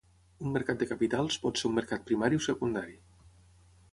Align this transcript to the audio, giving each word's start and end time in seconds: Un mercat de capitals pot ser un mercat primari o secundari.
Un 0.45 0.53
mercat 0.53 0.79
de 0.83 0.87
capitals 0.91 1.37
pot 1.43 1.61
ser 1.61 1.69
un 1.69 1.77
mercat 1.79 2.09
primari 2.09 2.39
o 2.41 2.45
secundari. 2.47 2.97